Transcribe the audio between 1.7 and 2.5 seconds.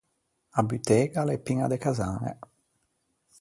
de casañe.